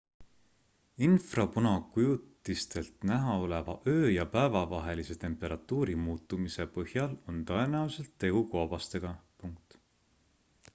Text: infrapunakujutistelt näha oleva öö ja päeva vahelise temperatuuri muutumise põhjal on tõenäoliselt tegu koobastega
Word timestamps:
infrapunakujutistelt 1.07 3.05
näha 3.11 3.35
oleva 3.43 3.75
öö 3.93 4.09
ja 4.11 4.25
päeva 4.37 4.65
vahelise 4.73 5.19
temperatuuri 5.25 5.99
muutumise 6.09 6.69
põhjal 6.81 7.15
on 7.35 7.47
tõenäoliselt 7.53 8.13
tegu 8.27 8.45
koobastega 8.57 9.17